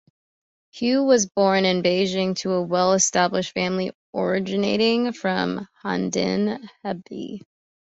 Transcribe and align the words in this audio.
Hu 0.79 1.03
was 1.05 1.27
born 1.27 1.63
in 1.63 1.83
Beijing 1.83 2.35
to 2.37 2.53
a 2.53 2.61
well-established 2.63 3.53
family 3.53 3.91
originating 4.15 5.13
from 5.13 5.67
Handan, 5.85 6.67
Hebei. 6.83 7.41